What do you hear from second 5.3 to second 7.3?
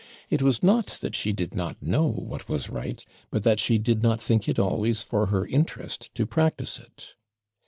interest to practise it.